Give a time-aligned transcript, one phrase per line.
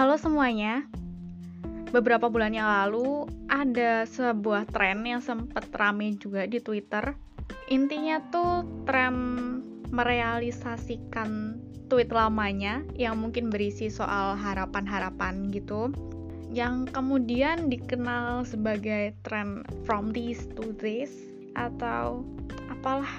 [0.00, 0.88] Halo semuanya.
[1.92, 7.12] Beberapa bulan yang lalu ada sebuah tren yang sempat rame juga di Twitter.
[7.68, 9.12] Intinya tuh tren
[9.92, 11.60] merealisasikan
[11.92, 15.92] tweet lamanya yang mungkin berisi soal harapan-harapan gitu.
[16.48, 21.12] Yang kemudian dikenal sebagai tren from this to this
[21.60, 22.24] atau
[22.72, 23.12] apalah.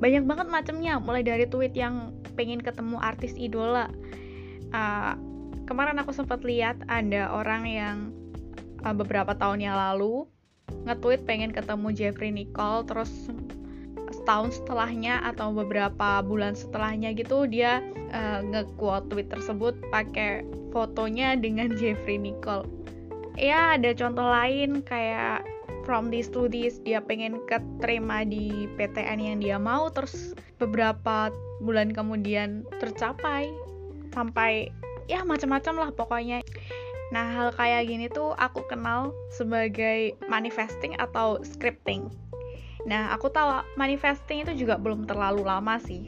[0.00, 3.92] Banyak banget macamnya, mulai dari tweet yang pengen ketemu artis idola.
[4.72, 5.28] Uh,
[5.64, 7.96] kemarin aku sempat lihat ada orang yang
[8.82, 10.26] uh, beberapa tahun yang lalu
[10.86, 13.10] nge-tweet pengen ketemu Jeffrey Nicole terus
[14.10, 20.42] setahun setelahnya atau beberapa bulan setelahnya gitu dia uh, nge-quote tweet tersebut pakai
[20.74, 22.66] fotonya dengan Jeffrey Nicole.
[23.38, 25.46] Ya ada contoh lain kayak
[25.86, 31.32] from this to this dia pengen keterima di PTN yang dia mau terus beberapa
[31.64, 33.48] bulan kemudian tercapai
[34.12, 34.68] sampai
[35.10, 36.46] ya macam-macam lah pokoknya.
[37.10, 42.06] Nah hal kayak gini tuh aku kenal sebagai manifesting atau scripting.
[42.86, 46.06] Nah aku tahu manifesting itu juga belum terlalu lama sih.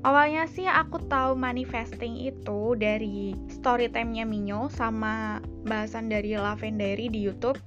[0.00, 7.20] Awalnya sih aku tahu manifesting itu dari story time-nya Minyo sama bahasan dari Lavendary di
[7.20, 7.60] YouTube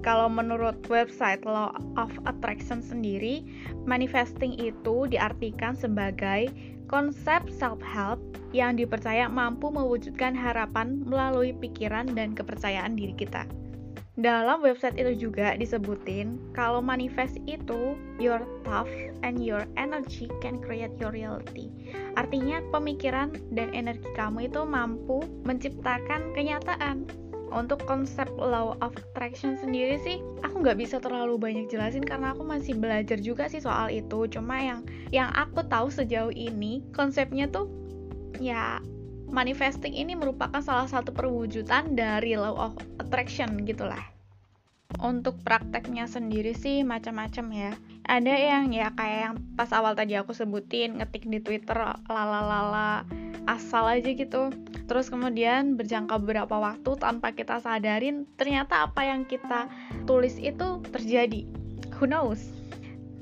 [0.00, 3.44] kalau menurut website Law of Attraction sendiri,
[3.84, 6.48] manifesting itu diartikan sebagai
[6.88, 8.20] konsep self-help
[8.56, 13.44] yang dipercaya mampu mewujudkan harapan melalui pikiran dan kepercayaan diri kita.
[14.20, 18.84] Dalam website itu juga disebutin kalau manifest itu your thought
[19.24, 21.72] and your energy can create your reality.
[22.20, 27.08] Artinya pemikiran dan energi kamu itu mampu menciptakan kenyataan.
[27.52, 32.48] Untuk konsep law of attraction sendiri sih, aku nggak bisa terlalu banyak jelasin karena aku
[32.48, 34.24] masih belajar juga sih soal itu.
[34.32, 37.68] Cuma yang yang aku tahu sejauh ini konsepnya tuh
[38.40, 38.80] ya
[39.28, 44.00] manifesting ini merupakan salah satu perwujudan dari law of attraction gitulah.
[45.00, 47.72] Untuk prakteknya sendiri sih macam-macam ya.
[48.04, 51.76] Ada yang ya kayak yang pas awal tadi aku sebutin ngetik di Twitter
[52.08, 53.04] lala
[53.48, 54.52] asal aja gitu.
[54.86, 59.70] Terus kemudian berjangka beberapa waktu tanpa kita sadarin ternyata apa yang kita
[60.04, 61.46] tulis itu terjadi.
[61.98, 62.42] Who knows?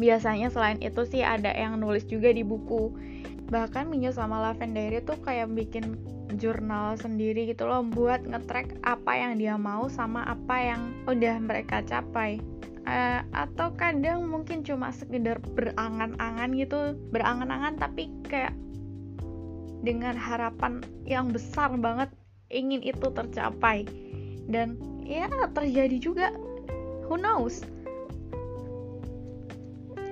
[0.01, 3.11] Biasanya selain itu sih ada yang nulis juga di buku
[3.51, 5.99] bahkan Minyo sama Lavender tuh kayak bikin
[6.39, 11.83] jurnal sendiri gitu loh buat ngetrack apa yang dia mau sama apa yang udah mereka
[11.83, 12.39] capai
[12.87, 18.55] uh, atau kadang mungkin cuma sekedar berangan-angan gitu berangan-angan tapi kayak
[19.81, 22.13] dengan harapan yang besar banget
[22.53, 23.87] ingin itu tercapai.
[24.51, 24.77] Dan
[25.07, 26.29] ya terjadi juga.
[27.11, 27.67] Who knows?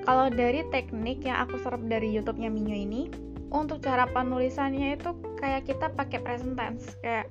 [0.09, 3.12] Kalau dari teknik yang aku serap dari YouTube-nya Minyo ini
[3.53, 6.97] untuk cara penulisannya itu kayak kita pakai present tense.
[7.05, 7.28] Kayak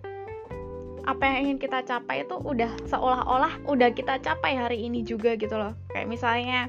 [1.07, 5.57] apa yang ingin kita capai itu udah seolah-olah udah kita capai hari ini juga gitu
[5.57, 5.73] loh.
[5.89, 6.59] Kayak misalnya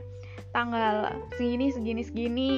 [0.57, 2.51] tanggal segini segini segini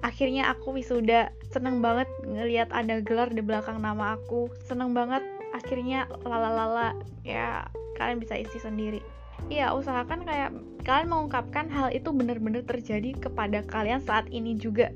[0.00, 1.32] akhirnya aku wisuda.
[1.50, 4.52] Seneng banget ngelihat ada gelar di belakang nama aku.
[4.64, 5.22] Seneng banget.
[5.52, 6.96] Akhirnya lalalala.
[7.26, 7.68] Ya
[8.00, 9.00] kalian bisa isi sendiri.
[9.48, 10.52] Iya, usahakan kayak
[10.84, 14.92] kalian mengungkapkan hal itu benar-benar terjadi kepada kalian saat ini juga.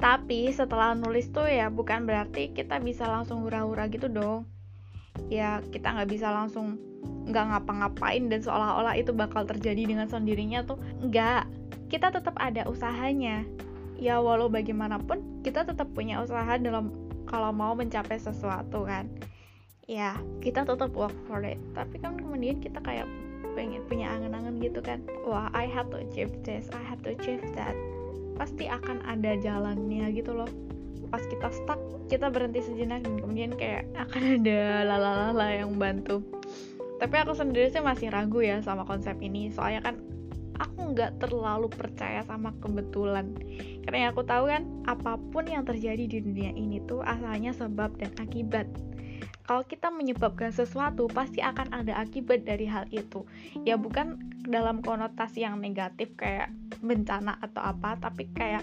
[0.00, 4.48] Tapi setelah nulis tuh ya bukan berarti kita bisa langsung hura-hura gitu dong.
[5.28, 6.80] Ya kita nggak bisa langsung
[7.28, 10.80] nggak ngapa-ngapain dan seolah-olah itu bakal terjadi dengan sendirinya tuh.
[11.04, 11.46] Nggak.
[11.92, 13.44] Kita tetap ada usahanya
[14.02, 16.90] ya walau bagaimanapun kita tetap punya usaha dalam
[17.30, 19.06] kalau mau mencapai sesuatu kan?
[19.86, 21.62] Ya kita tetap work for it.
[21.78, 23.06] Tapi kan kemudian kita kayak
[23.54, 24.98] pengen punya angan-angan gitu kan?
[25.22, 27.78] Wah I have to achieve this I have to achieve that.
[28.34, 30.50] Pasti akan ada jalannya gitu loh.
[31.06, 31.78] Pas kita stuck
[32.10, 36.26] kita berhenti sejenak dan kemudian kayak akan ada lalalala yang bantu.
[36.98, 39.50] Tapi aku sendiri sih masih ragu ya sama konsep ini.
[39.54, 39.94] Soalnya kan
[40.62, 43.34] aku nggak terlalu percaya sama kebetulan.
[43.82, 47.98] Karena yang aku tahu kan apa pun yang terjadi di dunia ini tuh asalnya sebab
[47.98, 48.70] dan akibat.
[49.42, 53.26] Kalau kita menyebabkan sesuatu pasti akan ada akibat dari hal itu.
[53.66, 58.62] Ya bukan dalam konotasi yang negatif kayak bencana atau apa tapi kayak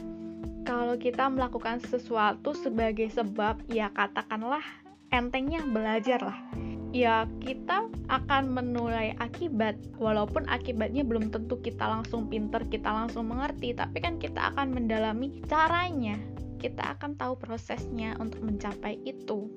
[0.67, 4.63] kalau kita melakukan sesuatu sebagai sebab ya katakanlah
[5.09, 6.39] entengnya belajar lah
[6.89, 13.77] ya kita akan menulai akibat walaupun akibatnya belum tentu kita langsung pinter kita langsung mengerti
[13.77, 16.17] tapi kan kita akan mendalami caranya.
[16.59, 19.47] Kita akan tahu prosesnya untuk mencapai itu.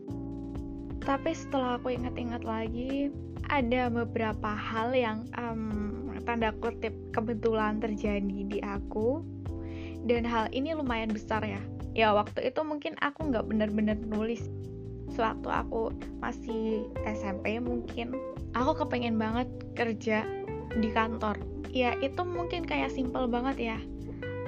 [1.03, 3.11] Tapi setelah aku ingat-ingat lagi
[3.51, 9.27] ada beberapa hal yang um, tanda kutip kebetulan terjadi di aku.
[10.07, 11.59] Dan hal ini lumayan besar ya.
[11.91, 14.47] Ya waktu itu mungkin aku nggak benar-benar nulis
[15.13, 18.17] sewaktu aku masih SMP mungkin.
[18.57, 20.25] Aku kepengen banget kerja
[20.77, 21.41] di kantor.
[21.73, 23.79] Ya itu mungkin kayak simple banget ya.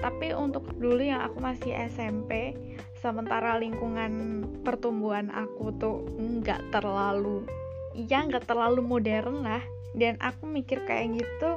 [0.01, 2.53] Tapi untuk dulu yang aku masih SMP
[3.01, 7.45] sementara lingkungan pertumbuhan aku tuh nggak terlalu
[7.93, 9.63] ya nggak terlalu modern lah.
[9.95, 11.51] Dan aku mikir kayak gitu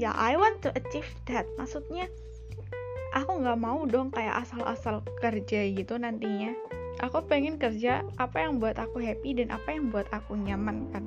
[0.00, 1.46] ya I want to achieve that.
[1.60, 2.10] Maksudnya
[3.12, 6.56] aku nggak mau dong kayak asal-asal kerja gitu nantinya
[7.02, 11.04] aku pengen kerja apa yang buat aku happy dan apa yang buat aku nyaman kan.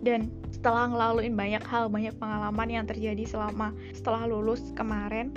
[0.00, 5.32] Dan setelah ngelaluin banyak hal banyak pengalaman yang terjadi selama setelah lulus kemarin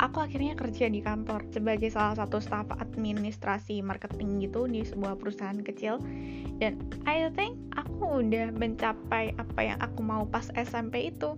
[0.00, 5.58] aku akhirnya kerja di kantor sebagai salah satu staf administrasi marketing gitu di sebuah perusahaan
[5.60, 5.98] kecil.
[6.62, 11.34] Dan I think aku udah mencapai apa yang aku mau pas SMP itu.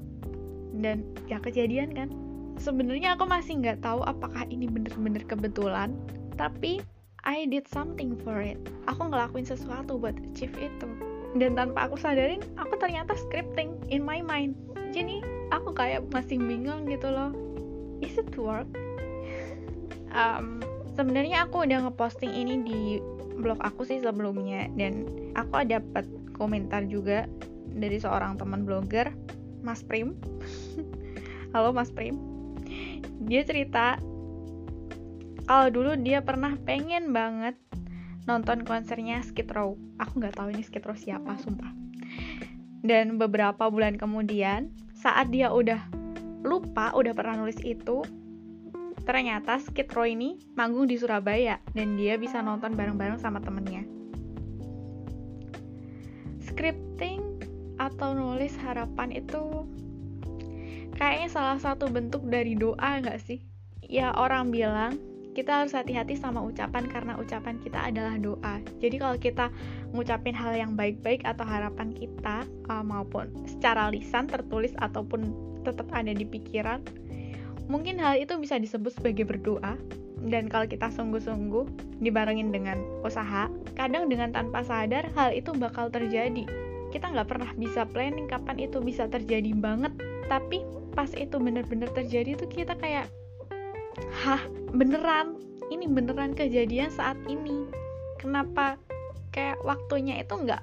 [0.77, 2.09] Dan ya kejadian kan.
[2.55, 5.99] Sebenarnya aku masih nggak tahu apakah ini bener-bener kebetulan
[6.39, 6.79] tapi
[7.25, 8.61] I did something for it.
[8.85, 10.89] Aku ngelakuin sesuatu buat achieve itu.
[11.35, 14.53] Dan tanpa aku sadarin aku ternyata scripting in my mind.
[14.93, 17.33] Jadi aku kayak masih bingung gitu loh.
[18.05, 18.69] Is it work?
[20.15, 20.63] Um,
[20.95, 23.03] sebenarnya aku udah ngeposting ini di
[23.43, 24.71] blog aku sih sebelumnya.
[24.79, 26.07] Dan aku dapat
[26.39, 27.27] komentar juga
[27.75, 29.11] dari seorang teman blogger
[29.67, 30.15] Mas Prim.
[31.51, 32.15] Halo Mas Prim.
[33.27, 33.99] Dia cerita
[35.45, 37.57] kalau dulu dia pernah pengen banget
[38.25, 39.77] nonton konsernya Skid Row.
[40.01, 41.69] Aku nggak tahu ini Skid Row siapa, sumpah.
[42.85, 45.81] Dan beberapa bulan kemudian, saat dia udah
[46.45, 48.05] lupa, udah pernah nulis itu,
[49.05, 53.85] ternyata Skid Row ini manggung di Surabaya dan dia bisa nonton bareng-bareng sama temennya.
[56.45, 57.21] Scripting
[57.77, 59.69] atau nulis harapan itu
[60.95, 63.45] kayaknya salah satu bentuk dari doa nggak sih?
[63.85, 64.97] Ya orang bilang
[65.35, 68.63] kita harus hati-hati sama ucapan karena ucapan kita adalah doa.
[68.79, 69.47] Jadi kalau kita
[69.91, 75.35] ngucapin hal yang baik-baik atau harapan kita uh, maupun secara lisan tertulis ataupun
[75.67, 76.81] tetap ada di pikiran,
[77.67, 79.75] mungkin hal itu bisa disebut sebagai berdoa.
[80.25, 86.49] Dan kalau kita sungguh-sungguh dibarengin dengan usaha, kadang dengan tanpa sadar hal itu bakal terjadi.
[86.95, 89.93] Kita nggak pernah bisa planning kapan itu bisa terjadi banget,
[90.31, 90.65] tapi
[90.95, 93.11] pas itu bener-bener terjadi tuh kita kayak
[94.25, 94.43] hah
[94.75, 95.39] beneran?
[95.73, 97.67] Ini beneran kejadian saat ini.
[98.21, 98.77] Kenapa
[99.35, 100.63] kayak waktunya itu nggak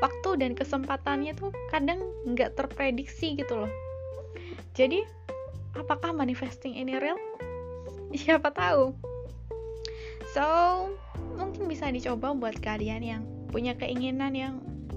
[0.00, 3.72] waktu dan kesempatannya tuh kadang nggak terprediksi gitu loh.
[4.76, 5.04] Jadi
[5.76, 7.16] apakah manifesting ini real?
[8.20, 8.92] Siapa tahu.
[10.36, 10.44] So
[11.36, 14.54] mungkin bisa dicoba buat kalian yang punya keinginan yang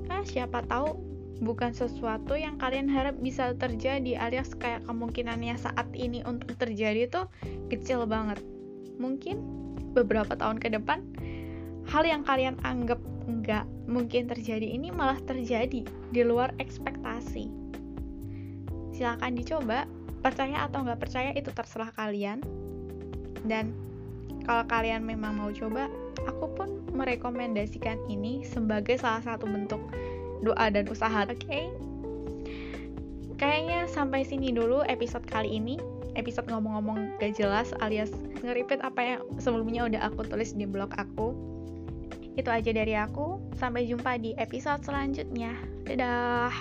[0.10, 1.09] ah siapa tahu
[1.40, 7.22] bukan sesuatu yang kalian harap bisa terjadi alias kayak kemungkinannya saat ini untuk terjadi itu
[7.72, 8.44] kecil banget.
[9.00, 9.40] Mungkin
[9.96, 11.00] beberapa tahun ke depan
[11.90, 13.00] hal yang kalian anggap
[13.30, 17.48] nggak mungkin terjadi ini malah terjadi di luar ekspektasi.
[18.92, 19.88] Silahkan dicoba
[20.20, 22.44] percaya atau nggak percaya itu terserah kalian.
[23.48, 23.72] Dan
[24.44, 25.88] kalau kalian memang mau coba
[26.28, 29.80] aku pun merekomendasikan ini sebagai salah satu bentuk
[30.44, 31.28] doa dan usaha.
[31.28, 31.46] Oke.
[31.46, 31.66] Okay?
[33.40, 35.80] kayaknya sampai sini dulu episode kali ini.
[36.20, 38.12] Episode ngomong-ngomong gak jelas alias
[38.44, 41.32] nge-repeat apa yang sebelumnya udah aku tulis di blog aku.
[42.36, 43.40] Itu aja dari aku.
[43.56, 45.56] Sampai jumpa di episode selanjutnya.
[45.88, 46.52] Dadah